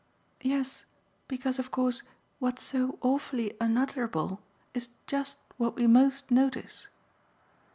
"Yes, 0.41 0.83
because 1.27 1.59
of 1.59 1.69
course 1.69 2.01
what's 2.39 2.63
so 2.63 2.97
awfully 3.03 3.55
unutterable 3.61 4.41
is 4.73 4.89
just 5.05 5.37
what 5.57 5.75
we 5.75 5.85
most 5.85 6.31
notice. 6.31 6.87